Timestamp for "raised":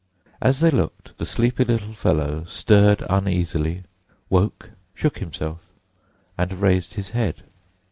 6.59-6.95